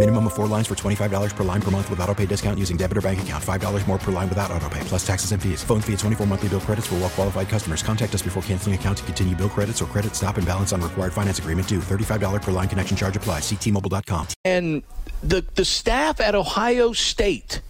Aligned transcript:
Minimum 0.00 0.28
of 0.28 0.32
four 0.32 0.46
lines 0.46 0.66
for 0.66 0.74
$25 0.74 1.36
per 1.36 1.44
line 1.44 1.60
per 1.60 1.70
month 1.70 1.90
with 1.90 2.00
auto 2.00 2.14
pay 2.14 2.24
discount 2.24 2.58
using 2.58 2.78
debit 2.78 2.96
or 2.96 3.02
bank 3.02 3.20
account. 3.20 3.44
$5 3.44 3.86
more 3.86 3.98
per 3.98 4.10
line 4.10 4.30
without 4.30 4.50
auto 4.50 4.66
pay, 4.70 4.80
plus 4.84 5.06
taxes 5.06 5.32
and 5.32 5.42
fees. 5.42 5.62
Phone 5.62 5.82
fee 5.82 5.92
at 5.92 5.98
24 5.98 6.26
monthly 6.26 6.48
bill 6.48 6.60
credits 6.60 6.86
for 6.86 6.94
well 6.94 7.10
qualified 7.10 7.50
customers. 7.50 7.82
Contact 7.82 8.14
us 8.14 8.22
before 8.22 8.42
canceling 8.44 8.74
account 8.74 8.96
to 8.96 9.04
continue 9.04 9.36
bill 9.36 9.50
credits 9.50 9.82
or 9.82 9.84
credit 9.84 10.16
stop 10.16 10.38
and 10.38 10.46
balance 10.46 10.72
on 10.72 10.80
required 10.80 11.12
finance 11.12 11.38
agreement 11.38 11.68
due. 11.68 11.80
$35 11.80 12.40
per 12.40 12.50
line 12.50 12.66
connection 12.66 12.96
charge 12.96 13.14
applies. 13.14 13.42
Ctmobile.com. 13.42 14.28
And 14.46 14.82
the, 15.22 15.44
the 15.54 15.66
staff 15.66 16.18
at 16.22 16.34
Ohio 16.34 16.94
State 16.94 17.60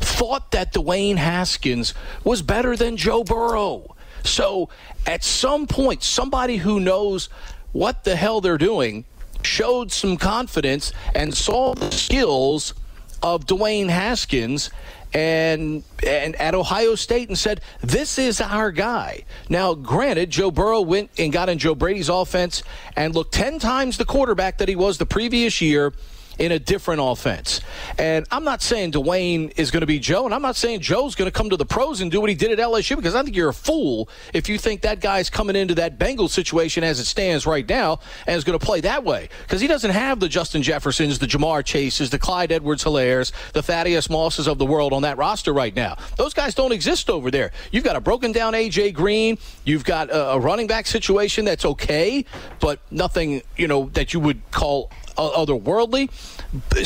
thought 0.00 0.50
that 0.50 0.74
Dwayne 0.74 1.18
Haskins 1.18 1.94
was 2.24 2.42
better 2.42 2.74
than 2.74 2.96
Joe 2.96 3.22
Burrow. 3.22 3.94
So 4.24 4.70
at 5.06 5.22
some 5.22 5.68
point, 5.68 6.02
somebody 6.02 6.56
who 6.56 6.80
knows 6.80 7.28
what 7.70 8.02
the 8.02 8.16
hell 8.16 8.40
they're 8.40 8.58
doing 8.58 9.04
showed 9.42 9.92
some 9.92 10.16
confidence 10.16 10.92
and 11.14 11.34
saw 11.34 11.74
the 11.74 11.90
skills 11.90 12.74
of 13.22 13.46
Dwayne 13.46 13.88
Haskins 13.88 14.70
and 15.12 15.82
and 16.06 16.36
at 16.36 16.54
Ohio 16.54 16.94
State 16.94 17.28
and 17.28 17.38
said, 17.38 17.60
"This 17.80 18.18
is 18.18 18.40
our 18.40 18.70
guy." 18.70 19.24
Now, 19.48 19.74
granted, 19.74 20.30
Joe 20.30 20.50
Burrow 20.50 20.80
went 20.80 21.10
and 21.16 21.32
got 21.32 21.48
in 21.48 21.58
Joe 21.58 21.74
Brady's 21.74 22.08
offense 22.08 22.62
and 22.96 23.14
looked 23.14 23.32
ten 23.32 23.58
times 23.58 23.96
the 23.96 24.04
quarterback 24.04 24.58
that 24.58 24.68
he 24.68 24.76
was 24.76 24.98
the 24.98 25.06
previous 25.06 25.60
year 25.60 25.92
in 26.38 26.52
a 26.52 26.58
different 26.58 27.00
offense. 27.02 27.60
And 27.98 28.26
I'm 28.30 28.44
not 28.44 28.62
saying 28.62 28.92
Dwayne 28.92 29.52
is 29.56 29.70
going 29.70 29.80
to 29.80 29.86
be 29.86 29.98
Joe, 29.98 30.24
and 30.26 30.34
I'm 30.34 30.42
not 30.42 30.56
saying 30.56 30.80
Joe's 30.80 31.14
going 31.14 31.30
to 31.30 31.32
come 31.32 31.50
to 31.50 31.56
the 31.56 31.64
pros 31.64 32.00
and 32.00 32.10
do 32.10 32.20
what 32.20 32.30
he 32.30 32.36
did 32.36 32.50
at 32.50 32.58
LSU 32.58 32.96
because 32.96 33.14
I 33.14 33.22
think 33.22 33.36
you're 33.36 33.48
a 33.48 33.54
fool 33.54 34.08
if 34.32 34.48
you 34.48 34.58
think 34.58 34.82
that 34.82 35.00
guy's 35.00 35.30
coming 35.30 35.56
into 35.56 35.74
that 35.76 35.98
Bengals 35.98 36.30
situation 36.30 36.84
as 36.84 37.00
it 37.00 37.04
stands 37.04 37.46
right 37.46 37.68
now 37.68 38.00
and 38.26 38.36
is 38.36 38.44
going 38.44 38.58
to 38.58 38.64
play 38.64 38.80
that 38.80 39.04
way 39.04 39.28
because 39.42 39.60
he 39.60 39.66
doesn't 39.66 39.90
have 39.90 40.20
the 40.20 40.28
Justin 40.28 40.62
Jeffersons, 40.62 41.18
the 41.18 41.26
Ja'Marr 41.26 41.64
Chases, 41.64 42.10
the 42.10 42.18
Clyde 42.18 42.52
Edwards 42.52 42.84
Helaire's, 42.84 43.32
the 43.52 43.62
Thaddeus 43.62 44.10
Mosses 44.10 44.46
of 44.46 44.58
the 44.58 44.66
world 44.66 44.92
on 44.92 45.02
that 45.02 45.16
roster 45.16 45.52
right 45.52 45.74
now. 45.74 45.96
Those 46.16 46.34
guys 46.34 46.54
don't 46.54 46.72
exist 46.72 47.08
over 47.10 47.30
there. 47.30 47.52
You've 47.72 47.84
got 47.84 47.96
a 47.96 48.00
broken 48.00 48.32
down 48.32 48.52
AJ 48.52 48.94
Green, 48.94 49.38
you've 49.64 49.84
got 49.84 50.10
a, 50.10 50.32
a 50.32 50.38
running 50.38 50.66
back 50.66 50.86
situation 50.86 51.44
that's 51.44 51.64
okay, 51.64 52.24
but 52.60 52.80
nothing, 52.90 53.42
you 53.56 53.68
know, 53.68 53.90
that 53.94 54.12
you 54.12 54.20
would 54.20 54.40
call 54.50 54.90
otherworldly. 55.16 56.10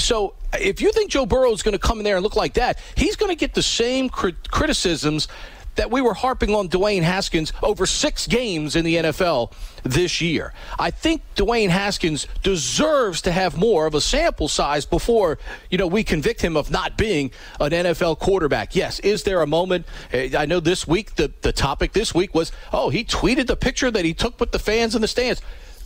So 0.01 0.35
if 0.55 0.81
you 0.81 0.93
think 0.93 1.11
Joe 1.11 1.27
Burrow 1.27 1.53
is 1.53 1.63
going 1.63 1.73
to 1.73 1.79
come 1.79 1.99
in 1.99 2.05
there 2.05 2.17
and 2.17 2.23
look 2.23 2.37
like 2.37 2.55
that, 2.55 2.79
he's 2.97 3.17
going 3.17 3.31
to 3.31 3.37
get 3.37 3.55
the 3.55 3.63
same 3.63 4.09
crit- 4.09 4.51
criticisms 4.51 5.29
that 5.77 5.91
we 5.91 6.01
were 6.01 6.15
harping 6.15 6.55
on 6.55 6.69
Dwayne 6.69 7.03
Haskins 7.03 7.53
over 7.63 7.87
six 7.87 8.27
games 8.27 8.77
in 8.77 8.85
the 8.85 8.97
NFL 8.97 9.53
this 9.83 10.21
year. 10.21 10.53
I 10.79 10.91
think 10.91 11.23
Dwayne 11.37 11.69
Haskins 11.71 12.27
deserves 12.43 13.23
to 13.23 13.33
have 13.33 13.57
more 13.57 13.87
of 13.87 13.95
a 13.95 14.01
sample 14.01 14.49
size 14.49 14.85
before, 14.85 15.39
you 15.71 15.79
know, 15.79 15.87
we 15.87 16.05
convict 16.05 16.43
him 16.43 16.57
of 16.57 16.71
not 16.71 16.99
being 16.99 17.31
an 17.61 17.71
NFL 17.71 18.19
quarterback. 18.19 18.75
Yes, 18.75 18.99
is 19.01 19.23
there 19.23 19.43
a 19.43 19.47
moment? 19.47 19.87
eh, 20.13 20.31
I 20.37 20.45
know 20.45 20.61
this 20.61 20.87
week, 20.87 21.15
the, 21.15 21.33
the 21.41 21.53
topic 21.53 21.93
this 21.93 22.15
week 22.15 22.35
was, 22.35 22.53
oh, 22.73 22.91
he 22.91 23.05
tweeted 23.05 23.47
the 23.47 23.57
picture 23.57 23.91
that 23.91 24.05
he 24.05 24.13
took 24.13 24.39
with 24.41 24.53
the 24.53 24.59
fans 24.59 24.95
in 24.95 25.01
the 25.01 25.09
stands. 25.09 25.41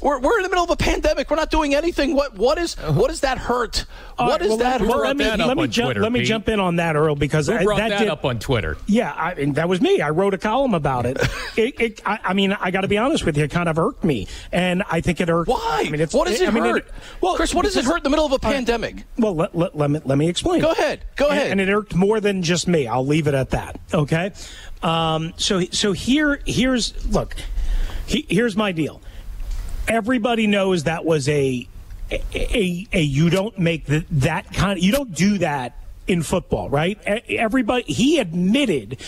We're, 0.05 0.19
we're 0.19 0.37
in 0.37 0.43
the 0.43 0.51
middle 0.51 0.65
of 0.65 0.71
a 0.71 0.77
pandemic. 0.77 1.31
We're 1.31 1.37
not 1.37 1.51
doing 1.51 1.75
anything. 1.75 2.15
What 2.15 2.37
what 2.37 2.59
is 2.59 2.75
what 2.75 3.09
does 3.09 3.21
that 3.21 3.39
hurt? 3.39 3.87
All 4.19 4.29
what 4.29 4.43
right, 4.43 4.49
well, 4.51 4.59
that 4.59 4.83
let, 4.83 4.91
hurt? 4.91 5.03
let 5.03 5.17
me 5.17 5.25
that 5.25 5.39
let 5.39 5.57
me 5.57 5.63
on 5.63 5.71
jump 5.71 5.87
Twitter, 5.87 6.01
let 6.03 6.13
me 6.13 6.21
Pete? 6.21 6.29
jump 6.29 6.49
in 6.51 6.61
on 6.61 6.77
that, 6.77 6.95
Earl, 6.95 7.17
because 7.17 7.47
Who 7.47 7.55
I, 7.55 7.65
brought 7.65 7.79
that, 7.79 7.89
that 7.89 7.99
did, 8.01 8.09
up 8.09 8.27
on 8.27 8.39
Twitter? 8.39 8.77
Yeah, 8.87 9.13
I, 9.13 9.33
and 9.33 9.55
that 9.55 9.67
was 9.67 9.81
me. 9.81 10.03
I 10.03 10.11
wrote 10.11 10.35
a 10.35 10.39
column 10.39 10.75
about 10.75 11.07
it. 11.07 11.17
it, 11.57 11.81
it 11.81 12.01
I, 12.05 12.19
I 12.23 12.35
mean, 12.35 12.53
I 12.53 12.71
got 12.71 12.83
to 12.83 12.89
be 12.89 12.99
honest 12.99 13.25
with 13.25 13.39
you, 13.39 13.45
it 13.45 13.51
kind 13.51 13.67
of 13.67 13.79
irked 13.79 14.05
me, 14.05 14.29
and 14.53 14.83
I 14.91 15.01
think 15.01 15.23
it 15.23 15.31
irked. 15.31 15.49
Why? 15.49 15.85
I 15.87 15.91
mean, 15.91 16.03
it's, 16.03 16.13
what 16.13 16.29
does 16.29 16.39
it 16.39 16.49
I 16.49 16.51
mean, 16.51 16.65
hurt? 16.65 16.87
well, 17.23 17.37
Chris, 17.37 17.55
what 17.55 17.65
does 17.65 17.79
it 17.79 17.87
hurt 17.87 17.97
in 17.97 18.03
the 18.03 18.11
middle 18.11 18.27
of 18.27 18.33
a 18.33 18.35
All 18.35 18.41
right. 18.43 18.57
pandemic? 18.57 19.05
Well, 19.17 19.35
let, 19.35 19.57
let, 19.57 19.75
let 19.75 19.91
me 19.91 20.01
let 20.05 20.19
me 20.19 20.29
explain. 20.29 20.61
Go 20.61 20.73
ahead. 20.73 21.03
Go 21.17 21.31
And- 21.31 21.39
ahead. 21.39 21.51
And, 21.53 21.61
it 21.63 21.71
irked 21.71 21.95
more 21.95 22.21
than 22.21 22.43
just 22.43 22.69
me. 22.69 22.87
I'll 22.87 23.07
leave 23.07 23.27
it 23.27 23.33
at 23.33 23.51
that. 23.51 23.81
Okay. 23.95 24.33
Um, 24.83 25.33
so 25.39 25.63
so 25.71 25.93
here 25.93 26.43
here's 26.45 26.93
look. 27.11 27.35
He, 28.07 28.27
here's 28.29 28.55
my 28.55 28.71
deal. 28.71 29.01
Everybody 29.89 30.47
knows 30.47 30.85
that 30.85 31.05
was 31.05 31.29
a 31.29 31.69
a, 32.11 32.23
a, 32.35 32.87
a 32.93 33.01
you 33.01 33.31
don't 33.31 33.59
make 33.59 33.87
the, 33.87 34.05
that 34.11 34.53
kind. 34.53 34.83
you 34.83 34.93
don't 34.93 35.15
do 35.15 35.39
that 35.39 35.77
in 36.07 36.23
football, 36.23 36.69
right? 36.69 37.01
Everybody. 37.03 37.85
He 37.85 38.19
admitted 38.19 39.01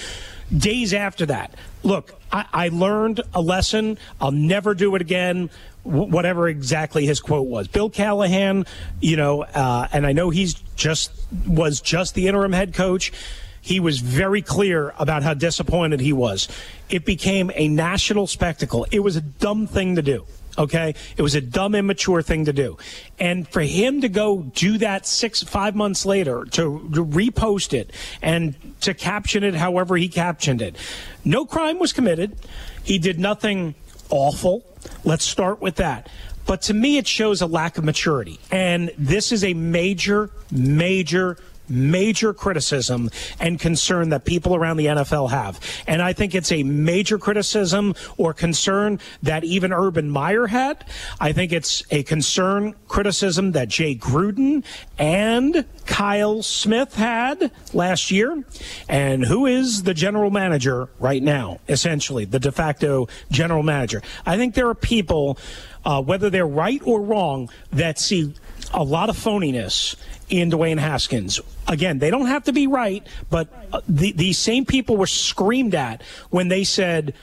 days 0.56 0.94
after 0.94 1.26
that. 1.26 1.54
Look, 1.82 2.18
I, 2.32 2.46
I 2.52 2.68
learned 2.68 3.20
a 3.34 3.40
lesson. 3.40 3.98
I'll 4.20 4.32
never 4.32 4.74
do 4.74 4.94
it 4.94 5.02
again. 5.02 5.50
Whatever 5.82 6.48
exactly 6.48 7.06
his 7.06 7.20
quote 7.20 7.46
was, 7.46 7.68
Bill 7.68 7.90
Callahan, 7.90 8.66
you 9.00 9.16
know, 9.16 9.42
uh, 9.42 9.86
and 9.92 10.04
I 10.04 10.12
know 10.12 10.30
he's 10.30 10.54
just 10.74 11.12
was 11.46 11.80
just 11.80 12.14
the 12.14 12.26
interim 12.26 12.52
head 12.52 12.74
coach. 12.74 13.12
He 13.60 13.78
was 13.78 14.00
very 14.00 14.42
clear 14.42 14.94
about 14.98 15.22
how 15.22 15.34
disappointed 15.34 16.00
he 16.00 16.12
was. 16.12 16.48
It 16.88 17.04
became 17.04 17.52
a 17.54 17.68
national 17.68 18.26
spectacle. 18.26 18.86
It 18.90 19.00
was 19.00 19.14
a 19.14 19.20
dumb 19.20 19.68
thing 19.68 19.94
to 19.96 20.02
do. 20.02 20.26
Okay. 20.58 20.94
It 21.16 21.22
was 21.22 21.34
a 21.34 21.40
dumb, 21.40 21.74
immature 21.74 22.22
thing 22.22 22.44
to 22.46 22.52
do. 22.52 22.76
And 23.18 23.48
for 23.48 23.60
him 23.60 24.00
to 24.00 24.08
go 24.08 24.42
do 24.42 24.78
that 24.78 25.06
six, 25.06 25.42
five 25.42 25.74
months 25.74 26.06
later, 26.06 26.44
to, 26.52 26.80
repost 27.06 27.72
it 27.72 27.92
and 28.22 28.54
to 28.80 28.94
caption 28.94 29.44
it 29.44 29.54
however 29.54 29.96
he 29.96 30.08
captioned 30.08 30.62
it, 30.62 30.76
no 31.24 31.44
crime 31.44 31.78
was 31.78 31.92
committed. 31.92 32.36
He 32.82 32.98
did 32.98 33.18
nothing 33.18 33.74
awful. 34.10 34.64
Let's 35.04 35.24
start 35.24 35.60
with 35.60 35.76
that. 35.76 36.08
But 36.46 36.62
to 36.62 36.74
me, 36.74 36.96
it 36.96 37.08
shows 37.08 37.42
a 37.42 37.46
lack 37.46 37.76
of 37.76 37.84
maturity. 37.84 38.38
And 38.50 38.92
this 38.96 39.32
is 39.32 39.42
a 39.42 39.52
major, 39.52 40.30
major, 40.50 41.38
major 41.68 42.32
criticism 42.32 43.10
and 43.40 43.58
concern 43.58 44.10
that 44.10 44.24
people 44.24 44.54
around 44.54 44.76
the 44.76 44.86
NFL 44.86 45.30
have. 45.30 45.60
And 45.86 46.02
I 46.02 46.12
think 46.12 46.34
it's 46.34 46.52
a 46.52 46.62
major 46.62 47.18
criticism 47.18 47.94
or 48.16 48.32
concern 48.32 49.00
that 49.22 49.44
even 49.44 49.72
Urban 49.72 50.10
Meyer 50.10 50.46
had. 50.46 50.84
I 51.20 51.32
think 51.32 51.52
it's 51.52 51.82
a 51.90 52.02
concern, 52.02 52.74
criticism 52.88 53.52
that 53.52 53.68
Jay 53.68 53.94
Gruden 53.94 54.64
and 54.98 55.64
Kyle 55.86 56.42
Smith 56.42 56.94
had 56.94 57.50
last 57.72 58.10
year. 58.10 58.44
And 58.88 59.24
who 59.24 59.46
is 59.46 59.82
the 59.82 59.94
general 59.94 60.30
manager 60.30 60.88
right 60.98 61.22
now, 61.22 61.60
essentially, 61.68 62.24
the 62.24 62.38
de 62.38 62.52
facto 62.52 63.08
general 63.30 63.62
manager? 63.62 64.02
I 64.24 64.36
think 64.36 64.54
there 64.54 64.68
are 64.68 64.74
people, 64.74 65.38
uh, 65.84 66.02
whether 66.02 66.30
they're 66.30 66.46
right 66.46 66.80
or 66.84 67.00
wrong, 67.00 67.50
that 67.72 67.98
see 67.98 68.34
a 68.72 68.82
lot 68.82 69.08
of 69.08 69.16
phoniness 69.16 69.96
in 70.28 70.50
Dwayne 70.50 70.78
Haskins. 70.78 71.40
Again, 71.68 71.98
they 71.98 72.10
don't 72.10 72.26
have 72.26 72.44
to 72.44 72.52
be 72.52 72.66
right, 72.66 73.06
but 73.30 73.48
uh, 73.72 73.80
the, 73.88 74.12
these 74.12 74.38
same 74.38 74.64
people 74.64 74.96
were 74.96 75.06
screamed 75.06 75.74
at 75.74 76.02
when 76.30 76.48
they 76.48 76.64
said 76.64 77.14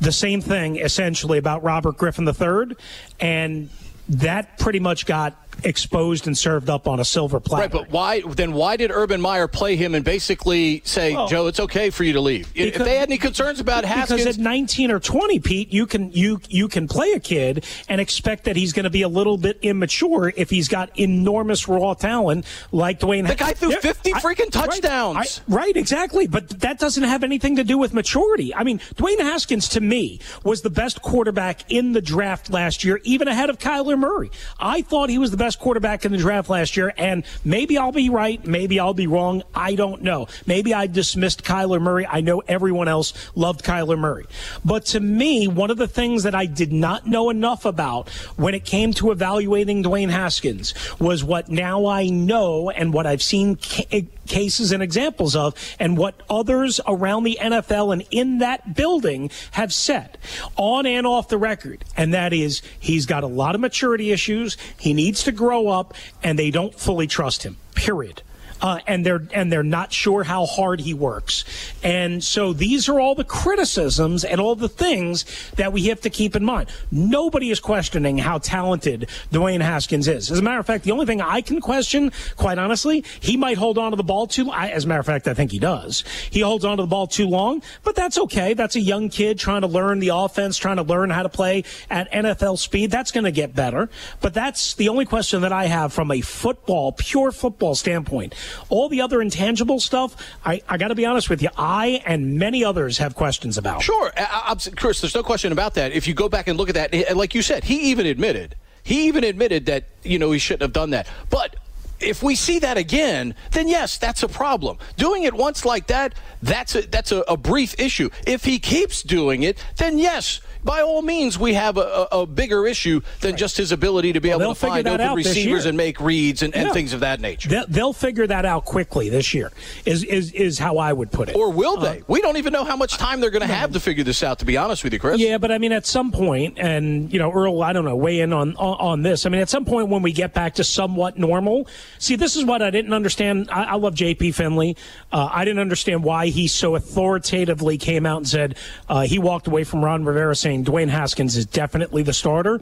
the 0.00 0.12
same 0.12 0.40
thing 0.40 0.76
essentially 0.76 1.38
about 1.38 1.62
Robert 1.62 1.96
Griffin 1.96 2.28
III, 2.28 2.76
and 3.18 3.70
that 4.08 4.58
pretty 4.58 4.78
much 4.78 5.06
got 5.06 5.45
exposed 5.64 6.26
and 6.26 6.36
served 6.36 6.68
up 6.70 6.86
on 6.86 7.00
a 7.00 7.04
silver 7.04 7.40
platter. 7.40 7.62
Right, 7.62 7.72
but 7.72 7.90
why 7.90 8.20
then? 8.20 8.52
Why 8.52 8.76
did 8.76 8.90
Urban 8.90 9.20
Meyer 9.20 9.48
play 9.48 9.76
him 9.76 9.94
and 9.94 10.04
basically 10.04 10.82
say, 10.84 11.14
Well, 11.14 11.28
"Joe, 11.28 11.46
it's 11.46 11.60
okay 11.60 11.90
for 11.90 12.04
you 12.04 12.12
to 12.14 12.20
leave"? 12.20 12.48
if 12.54 12.74
they 12.74 12.96
had 12.96 13.08
any 13.08 13.18
concerns 13.18 13.60
about 13.60 13.84
Haskins, 13.84 14.22
Because 14.22 14.36
at 14.38 14.42
19 14.42 14.90
or 14.90 15.00
20, 15.00 15.38
Pete, 15.40 15.72
you 15.72 15.86
can 15.86 16.10
you 16.12 16.40
you 16.48 16.68
can 16.68 16.88
play 16.88 17.12
a 17.12 17.20
kid 17.20 17.64
and 17.88 18.00
expect 18.00 18.44
that 18.44 18.56
he's 18.56 18.72
going 18.72 18.84
to 18.84 18.90
be 18.90 19.02
a 19.02 19.08
little 19.08 19.36
bit 19.38 19.58
immature 19.62 20.32
if 20.36 20.50
he's 20.50 20.68
got 20.68 20.90
enormous 20.98 21.68
raw 21.68 21.94
talent 21.94 22.44
like 22.72 23.00
Dwayne. 23.00 23.26
The 23.26 23.34
guy 23.34 23.52
threw 23.52 23.70
Yeah, 23.70 23.78
50 23.80 24.12
freaking 24.14 24.50
touchdowns. 24.50 25.16
Right, 25.16 25.40
I- 25.48 25.54
right, 25.54 25.76
exactly. 25.76 26.26
But 26.26 26.60
that 26.60 26.78
doesn't 26.78 27.02
have 27.04 27.22
anything 27.24 27.56
to 27.56 27.64
do 27.64 27.78
with 27.78 27.94
maturity. 27.94 28.54
I 28.54 28.64
mean, 28.64 28.78
Dwayne 28.96 29.20
Haskins 29.20 29.68
to 29.70 29.80
me 29.80 30.20
was 30.44 30.62
the 30.62 30.70
best 30.70 31.02
quarterback 31.02 31.70
in 31.70 31.92
the 31.92 32.02
draft 32.02 32.50
last 32.50 32.84
year, 32.84 33.00
even 33.04 33.28
ahead 33.28 33.50
of 33.50 33.58
Kyler 33.58 33.98
Murray. 33.98 34.30
I 34.58 34.82
thought 34.82 35.10
he 35.10 35.18
was 35.18 35.30
the 35.30 35.36
best 35.36 35.45
best 35.46 35.60
quarterback 35.60 36.04
in 36.04 36.10
the 36.10 36.18
draft 36.18 36.48
last 36.48 36.76
year, 36.76 36.92
and 36.96 37.24
maybe 37.44 37.78
I'll 37.78 37.92
be 37.92 38.10
right, 38.10 38.44
maybe 38.44 38.80
I'll 38.80 38.94
be 38.94 39.06
wrong. 39.06 39.44
I 39.54 39.76
don't 39.76 40.02
know. 40.02 40.26
Maybe 40.44 40.74
I 40.74 40.88
dismissed 40.88 41.44
Kyler 41.44 41.80
Murray. 41.80 42.04
I 42.04 42.20
know 42.20 42.42
everyone 42.48 42.88
else 42.88 43.12
loved 43.36 43.64
Kyler 43.64 43.96
Murray. 43.96 44.26
But 44.64 44.86
to 44.86 44.98
me, 44.98 45.46
one 45.46 45.70
of 45.70 45.76
the 45.76 45.86
things 45.86 46.24
that 46.24 46.34
I 46.34 46.46
did 46.46 46.72
not 46.72 47.06
know 47.06 47.30
enough 47.30 47.64
about 47.64 48.08
when 48.34 48.54
it 48.54 48.64
came 48.64 48.92
to 48.94 49.12
evaluating 49.12 49.84
Dwayne 49.84 50.10
Haskins 50.10 50.74
was 50.98 51.22
what 51.22 51.48
now 51.48 51.86
I 51.86 52.08
know 52.08 52.68
and 52.68 52.92
what 52.92 53.06
I've 53.06 53.22
seen 53.22 53.54
ca- 53.54 54.04
cases 54.26 54.72
and 54.72 54.82
examples 54.82 55.36
of, 55.36 55.54
and 55.78 55.96
what 55.96 56.20
others 56.28 56.80
around 56.88 57.22
the 57.22 57.38
NFL 57.40 57.92
and 57.92 58.04
in 58.10 58.38
that 58.38 58.74
building 58.74 59.30
have 59.52 59.72
said 59.72 60.18
on 60.56 60.86
and 60.86 61.06
off 61.06 61.28
the 61.28 61.38
record. 61.38 61.84
And 61.96 62.12
that 62.14 62.32
is, 62.32 62.62
he's 62.80 63.06
got 63.06 63.22
a 63.22 63.28
lot 63.28 63.54
of 63.54 63.60
maturity 63.60 64.10
issues. 64.10 64.56
He 64.78 64.92
needs 64.92 65.22
to 65.22 65.32
grow 65.36 65.68
up, 65.68 65.94
and 66.22 66.38
they 66.38 66.50
don't 66.50 66.74
fully 66.74 67.06
trust 67.06 67.42
him, 67.44 67.56
period 67.74 68.22
uh, 68.60 68.80
and 68.86 69.04
they're 69.04 69.26
and 69.32 69.52
they're 69.52 69.62
not 69.62 69.92
sure 69.92 70.24
how 70.24 70.46
hard 70.46 70.80
he 70.80 70.94
works. 70.94 71.44
And 71.82 72.22
so 72.22 72.52
these 72.52 72.88
are 72.88 72.98
all 72.98 73.14
the 73.14 73.24
criticisms 73.24 74.24
and 74.24 74.40
all 74.40 74.54
the 74.54 74.68
things 74.68 75.24
that 75.56 75.72
we 75.72 75.84
have 75.84 76.00
to 76.02 76.10
keep 76.10 76.36
in 76.36 76.44
mind. 76.44 76.68
Nobody 76.90 77.50
is 77.50 77.60
questioning 77.60 78.18
how 78.18 78.38
talented 78.38 79.08
Dwayne 79.30 79.60
Haskins 79.60 80.08
is. 80.08 80.30
As 80.30 80.38
a 80.38 80.42
matter 80.42 80.60
of 80.60 80.66
fact, 80.66 80.84
the 80.84 80.92
only 80.92 81.06
thing 81.06 81.20
I 81.20 81.40
can 81.40 81.60
question, 81.60 82.12
quite 82.36 82.58
honestly, 82.58 83.04
he 83.20 83.36
might 83.36 83.58
hold 83.58 83.78
on 83.78 83.90
to 83.90 83.96
the 83.96 84.04
ball 84.04 84.26
too. 84.26 84.50
I, 84.50 84.68
as 84.68 84.84
a 84.84 84.88
matter 84.88 85.00
of 85.00 85.06
fact, 85.06 85.28
I 85.28 85.34
think 85.34 85.50
he 85.52 85.58
does. 85.58 86.04
He 86.30 86.40
holds 86.40 86.64
on 86.64 86.76
to 86.78 86.82
the 86.82 86.88
ball 86.88 87.06
too 87.06 87.28
long, 87.28 87.62
but 87.84 87.94
that's 87.94 88.18
okay. 88.18 88.54
That's 88.54 88.76
a 88.76 88.80
young 88.80 89.08
kid 89.08 89.38
trying 89.38 89.62
to 89.62 89.66
learn 89.66 89.98
the 89.98 90.08
offense, 90.08 90.56
trying 90.56 90.76
to 90.76 90.82
learn 90.82 91.10
how 91.10 91.22
to 91.22 91.28
play 91.28 91.64
at 91.90 92.10
NFL 92.12 92.58
speed. 92.58 92.90
That's 92.90 93.12
going 93.12 93.24
to 93.24 93.30
get 93.30 93.54
better. 93.54 93.88
But 94.20 94.34
that's 94.34 94.74
the 94.74 94.88
only 94.88 95.04
question 95.04 95.42
that 95.42 95.52
I 95.52 95.66
have 95.66 95.92
from 95.92 96.10
a 96.10 96.20
football, 96.20 96.92
pure 96.92 97.32
football 97.32 97.74
standpoint. 97.74 98.34
All 98.68 98.88
the 98.88 99.00
other 99.00 99.20
intangible 99.22 99.80
stuff, 99.80 100.16
I, 100.44 100.62
I 100.68 100.76
got 100.76 100.88
to 100.88 100.94
be 100.94 101.06
honest 101.06 101.30
with 101.30 101.42
you, 101.42 101.48
I 101.56 102.02
and 102.06 102.38
many 102.38 102.64
others 102.64 102.98
have 102.98 103.14
questions 103.14 103.58
about. 103.58 103.82
Sure, 103.82 104.12
I, 104.16 104.56
Chris, 104.76 105.00
there's 105.00 105.14
no 105.14 105.22
question 105.22 105.52
about 105.52 105.74
that. 105.74 105.92
If 105.92 106.06
you 106.06 106.14
go 106.14 106.28
back 106.28 106.48
and 106.48 106.58
look 106.58 106.68
at 106.68 106.74
that, 106.74 106.94
eh, 106.94 107.12
like 107.14 107.34
you 107.34 107.42
said, 107.42 107.64
he 107.64 107.90
even 107.90 108.06
admitted, 108.06 108.56
he 108.82 109.06
even 109.08 109.24
admitted 109.24 109.66
that 109.66 109.84
you 110.02 110.18
know 110.18 110.30
he 110.30 110.38
shouldn't 110.38 110.62
have 110.62 110.72
done 110.72 110.90
that. 110.90 111.06
But 111.30 111.56
if 112.00 112.22
we 112.22 112.34
see 112.34 112.58
that 112.60 112.76
again, 112.76 113.34
then 113.52 113.68
yes, 113.68 113.98
that's 113.98 114.22
a 114.22 114.28
problem. 114.28 114.78
Doing 114.96 115.24
it 115.24 115.34
once 115.34 115.64
like 115.64 115.86
that, 115.88 116.14
that's 116.42 116.74
a, 116.74 116.82
that's 116.82 117.12
a, 117.12 117.20
a 117.22 117.36
brief 117.36 117.78
issue. 117.78 118.10
If 118.26 118.44
he 118.44 118.58
keeps 118.58 119.02
doing 119.02 119.42
it, 119.42 119.62
then 119.76 119.98
yes, 119.98 120.40
by 120.66 120.82
all 120.82 121.00
means, 121.00 121.38
we 121.38 121.54
have 121.54 121.78
a, 121.78 122.08
a 122.10 122.26
bigger 122.26 122.66
issue 122.66 123.00
than 123.20 123.30
right. 123.30 123.38
just 123.38 123.56
his 123.56 123.70
ability 123.70 124.12
to 124.14 124.20
be 124.20 124.30
well, 124.30 124.42
able 124.42 124.54
to 124.54 124.60
find 124.60 124.86
open 124.86 125.14
receivers 125.14 125.64
and 125.64 125.76
make 125.76 126.00
reads 126.00 126.42
and, 126.42 126.54
and 126.56 126.66
yeah. 126.66 126.72
things 126.72 126.92
of 126.92 127.00
that 127.00 127.20
nature. 127.20 127.48
They'll, 127.48 127.66
they'll, 127.68 127.92
figure 127.96 128.26
that 128.26 128.44
out 128.44 128.64
quickly 128.64 129.08
this 129.08 129.32
year. 129.32 129.52
Is 129.86 130.02
is 130.04 130.32
is 130.32 130.58
how 130.58 130.78
I 130.78 130.92
would 130.92 131.12
put 131.12 131.28
it. 131.28 131.36
Or 131.36 131.50
will 131.50 131.76
they? 131.78 132.00
Uh, 132.00 132.04
we 132.08 132.20
don't 132.20 132.36
even 132.36 132.52
know 132.52 132.64
how 132.64 132.76
much 132.76 132.98
time 132.98 133.20
they're 133.20 133.30
going 133.30 133.46
to 133.46 133.54
have 133.54 133.72
to 133.72 133.80
figure 133.80 134.02
this 134.02 134.24
out. 134.24 134.40
To 134.40 134.44
be 134.44 134.56
honest 134.56 134.82
with 134.82 134.92
you, 134.92 134.98
Chris. 134.98 135.20
Yeah, 135.20 135.38
but 135.38 135.52
I 135.52 135.58
mean, 135.58 135.72
at 135.72 135.86
some 135.86 136.10
point, 136.10 136.58
and 136.58 137.12
you 137.12 137.20
know, 137.20 137.32
Earl, 137.32 137.62
I 137.62 137.72
don't 137.72 137.84
know, 137.84 137.96
weigh 137.96 138.20
in 138.20 138.32
on 138.32 138.56
on, 138.56 138.76
on 138.80 139.02
this. 139.02 139.24
I 139.24 139.28
mean, 139.28 139.40
at 139.40 139.48
some 139.48 139.64
point 139.64 139.88
when 139.88 140.02
we 140.02 140.12
get 140.12 140.34
back 140.34 140.54
to 140.56 140.64
somewhat 140.64 141.16
normal. 141.16 141.68
See, 141.98 142.16
this 142.16 142.36
is 142.36 142.44
what 142.44 142.62
I 142.62 142.70
didn't 142.70 142.92
understand. 142.92 143.48
I, 143.50 143.64
I 143.64 143.74
love 143.74 143.94
J.P. 143.94 144.32
Finlay. 144.32 144.76
Uh, 145.12 145.28
I 145.32 145.44
didn't 145.44 145.60
understand 145.60 146.04
why 146.04 146.26
he 146.26 146.48
so 146.48 146.74
authoritatively 146.74 147.78
came 147.78 148.06
out 148.06 148.18
and 148.18 148.28
said 148.28 148.56
uh, 148.88 149.02
he 149.02 149.18
walked 149.18 149.46
away 149.46 149.64
from 149.64 149.84
Ron 149.84 150.04
Rivera 150.04 150.36
saying 150.36 150.64
Dwayne 150.64 150.88
Haskins 150.88 151.36
is 151.36 151.46
definitely 151.46 152.02
the 152.02 152.12
starter. 152.12 152.60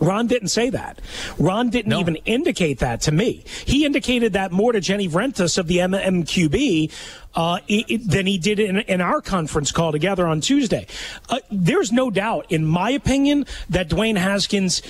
Ron 0.00 0.26
didn't 0.28 0.48
say 0.48 0.70
that. 0.70 1.00
Ron 1.38 1.70
didn't 1.70 1.90
no. 1.90 2.00
even 2.00 2.16
indicate 2.16 2.78
that 2.78 3.00
to 3.02 3.12
me. 3.12 3.44
He 3.64 3.84
indicated 3.84 4.34
that 4.34 4.52
more 4.52 4.72
to 4.72 4.80
Jenny 4.80 5.08
Vrentas 5.08 5.58
of 5.58 5.66
the 5.66 5.78
MMQB 5.78 6.92
uh, 7.34 7.58
it, 7.66 8.08
than 8.08 8.26
he 8.26 8.38
did 8.38 8.60
in, 8.60 8.78
in, 8.78 9.00
our 9.00 9.20
conference 9.20 9.72
call 9.72 9.92
together 9.92 10.26
on 10.26 10.40
Tuesday. 10.40 10.86
Uh, 11.28 11.38
there's 11.50 11.92
no 11.92 12.10
doubt, 12.10 12.46
in 12.50 12.64
my 12.64 12.90
opinion, 12.90 13.44
that 13.70 13.88
Dwayne 13.88 14.16
Haskins 14.16 14.82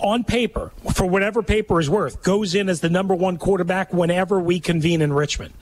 on 0.00 0.24
paper, 0.24 0.72
for 0.94 1.06
whatever 1.06 1.42
paper 1.42 1.80
is 1.80 1.88
worth, 1.88 2.22
goes 2.22 2.54
in 2.54 2.68
as 2.68 2.80
the 2.80 2.90
number 2.90 3.14
one 3.14 3.36
quarterback 3.36 3.92
whenever 3.92 4.40
we 4.40 4.60
convene 4.60 5.02
in 5.02 5.12
Richmond. 5.12 5.54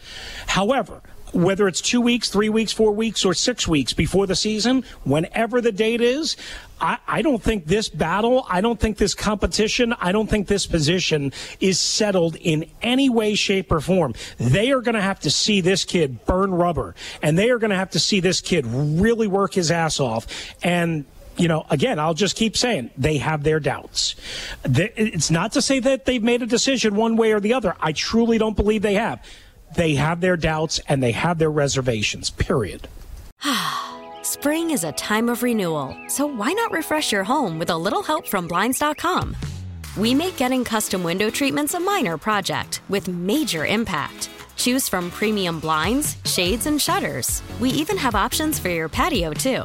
However, 0.47 1.03
whether 1.33 1.69
it's 1.69 1.81
two 1.81 2.01
weeks, 2.01 2.29
three 2.31 2.49
weeks, 2.49 2.73
four 2.73 2.93
weeks, 2.93 3.25
or 3.25 3.35
six 3.35 3.69
weeks 3.69 3.93
before 3.93 4.27
the 4.27 4.37
season, 4.37 4.85
whenever 5.05 5.61
the 5.61 5.73
date 5.73 6.01
is, 6.01 6.37
I, 6.81 6.99
I, 7.07 7.23
don't 7.23 7.43
think 7.43 7.67
this 7.67 7.89
battle, 7.89 8.47
I 8.49 8.61
don't 8.61 8.79
think 8.79 8.99
this 8.99 9.15
competition, 9.15 9.95
I 10.01 10.13
don't 10.13 10.29
think 10.29 10.47
this 10.47 10.67
position 10.67 11.33
is 11.61 11.81
settled 11.81 12.37
in 12.37 12.71
any 12.83 13.11
way, 13.11 13.35
shape, 13.35 13.73
or 13.73 13.81
form. 13.81 14.15
They 14.39 14.71
are 14.71 14.81
going 14.81 14.95
to 14.95 15.03
have 15.03 15.21
to 15.21 15.31
see 15.31 15.61
this 15.61 15.85
kid 15.85 16.25
burn 16.25 16.53
rubber, 16.53 16.95
and 17.23 17.37
they 17.37 17.51
are 17.51 17.59
going 17.59 17.71
to 17.71 17.77
have 17.77 17.91
to 17.91 18.01
see 18.01 18.21
this 18.21 18.41
kid 18.41 18.65
really 18.67 19.27
work 19.27 19.55
his 19.55 19.71
ass 19.71 20.01
off. 20.01 20.27
And 20.63 21.05
you 21.39 21.49
know, 21.49 21.65
again, 21.71 21.99
I'll 21.99 22.15
just 22.15 22.37
keep 22.37 22.57
saying 22.57 22.91
they 22.97 23.19
have 23.19 23.45
their 23.45 23.61
doubts. 23.61 24.17
It's 24.65 25.31
not 25.31 25.53
to 25.53 25.63
say 25.63 25.79
that 25.81 26.05
they've 26.05 26.23
made 26.23 26.43
a 26.43 26.47
decision 26.47 26.97
one 26.97 27.17
way 27.17 27.33
or 27.33 27.41
the 27.41 27.55
other. 27.55 27.77
I 27.81 27.93
truly 27.93 28.39
don't 28.39 28.57
believe 28.57 28.83
they 28.83 28.95
have 28.95 29.23
they 29.77 29.95
have 29.95 30.21
their 30.21 30.37
doubts 30.37 30.81
and 30.89 31.03
they 31.03 31.13
have 31.13 31.39
their 31.39 31.51
reservations, 31.51 32.31
period. 32.31 32.89
Spring 34.23 34.71
is 34.71 34.85
a 34.85 34.93
time 34.93 35.29
of 35.29 35.43
renewal, 35.43 35.97
so 36.09 36.27
why 36.27 36.53
not 36.53 36.73
refresh 36.73 37.13
your 37.13 37.25
home 37.25 37.59
with 37.59 37.71
a 37.71 37.77
little 37.77 38.03
help 38.03 38.27
from 38.27 38.47
Blinds.com? 38.47 39.37
We 39.97 40.15
make 40.15 40.37
getting 40.37 40.65
custom 40.65 41.03
window 41.03 41.31
treatments 41.31 41.75
a 41.75 41.81
minor 41.81 42.17
project 42.19 42.83
with 42.89 43.09
major 43.09 43.67
impact. 43.67 44.31
Choose 44.57 44.89
from 44.89 45.11
premium 45.11 45.61
blinds, 45.61 46.17
shades, 46.25 46.67
and 46.67 46.81
shutters. 46.81 47.43
We 47.61 47.71
even 47.71 47.97
have 47.97 48.15
options 48.15 48.59
for 48.59 48.69
your 48.69 48.89
patio, 48.89 49.33
too. 49.33 49.65